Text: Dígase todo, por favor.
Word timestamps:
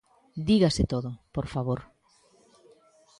Dígase 0.47 0.83
todo, 0.93 1.09
por 1.35 1.45
favor. 1.53 1.79